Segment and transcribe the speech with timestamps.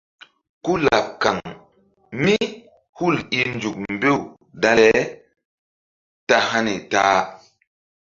[0.63, 1.37] Kú laɓ kaŋ
[2.23, 2.35] mí
[2.97, 4.19] hul i nzuk mbew
[4.61, 4.89] dale
[6.27, 7.17] ta hani ta-a.